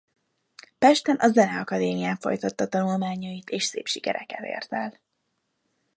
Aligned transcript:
Pesten 0.77 1.15
a 1.17 1.27
Zeneakadémián 1.29 2.17
folytatta 2.17 2.67
tanulmányait 2.67 3.49
és 3.49 3.63
szép 3.63 3.85
sikereket 3.87 4.41
ért 4.45 4.73
el. 4.73 4.99